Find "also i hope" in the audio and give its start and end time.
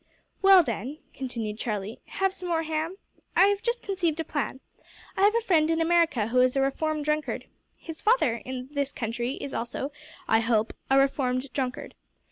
9.53-10.73